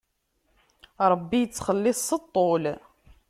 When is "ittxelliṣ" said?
1.41-1.99